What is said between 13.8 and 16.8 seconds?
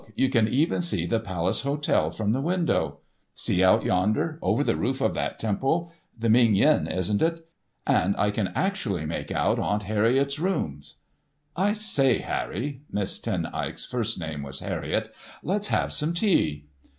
first name was Harriett) let's have some tea."